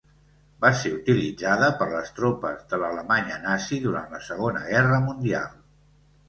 [0.63, 5.55] Va ser utilitzada per les tropes de l'Alemanya Nazi durant la Segona Guerra Mundial.